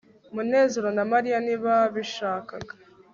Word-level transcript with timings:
munezero 0.33 0.89
na 0.97 1.03
mariya 1.11 1.37
ntibabishaka 1.45 2.53